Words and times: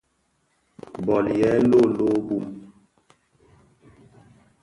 Bòl 1.05 1.25
yêê 1.37 1.55
lôlôo 1.69 2.15
bum. 2.27 2.45